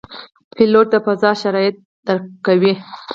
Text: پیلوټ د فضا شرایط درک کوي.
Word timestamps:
پیلوټ 0.55 0.87
د 0.91 0.95
فضا 1.05 1.31
شرایط 1.41 1.75
درک 2.07 2.25
کوي. 2.45 2.73